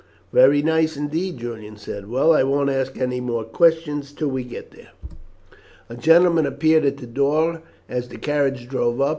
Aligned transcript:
"Very 0.33 0.63
nice 0.63 0.97
indeed!" 0.97 1.37
Julian 1.37 1.77
said. 1.77 2.09
"Well, 2.09 2.33
I 2.33 2.41
won't 2.41 2.71
ask 2.71 2.97
any 2.97 3.21
more 3.21 3.43
questions 3.43 4.13
till 4.13 4.29
we 4.29 4.43
get 4.43 4.71
there." 4.71 4.89
A 5.89 5.95
gentleman 5.95 6.47
appeared 6.47 6.85
at 6.85 6.97
the 6.97 7.05
door 7.05 7.61
as 7.87 8.07
the 8.09 8.17
carriage 8.17 8.67
drove 8.67 8.99
up. 8.99 9.09